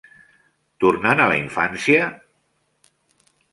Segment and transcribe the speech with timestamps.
[0.83, 2.09] Tornant a la infància?